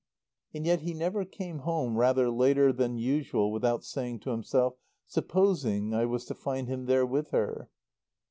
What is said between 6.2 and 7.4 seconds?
to find him there with